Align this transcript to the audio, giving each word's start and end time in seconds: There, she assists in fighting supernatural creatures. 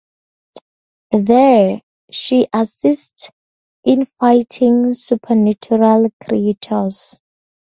There, 1.11 1.79
she 2.09 2.47
assists 2.51 3.29
in 3.83 4.05
fighting 4.05 4.95
supernatural 4.95 6.09
creatures. 6.25 7.19